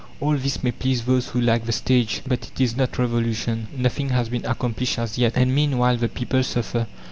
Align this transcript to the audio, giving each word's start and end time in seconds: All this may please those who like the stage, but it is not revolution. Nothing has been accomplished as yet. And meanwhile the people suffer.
All 0.19 0.35
this 0.35 0.63
may 0.63 0.71
please 0.71 1.05
those 1.05 1.27
who 1.27 1.39
like 1.39 1.67
the 1.67 1.71
stage, 1.71 2.23
but 2.25 2.47
it 2.47 2.59
is 2.59 2.75
not 2.75 2.97
revolution. 2.97 3.67
Nothing 3.77 4.09
has 4.09 4.29
been 4.29 4.43
accomplished 4.47 4.97
as 4.97 5.19
yet. 5.19 5.33
And 5.35 5.53
meanwhile 5.53 5.95
the 5.97 6.09
people 6.09 6.41
suffer. 6.41 6.87